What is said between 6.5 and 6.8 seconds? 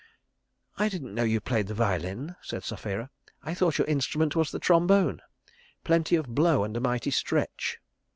and a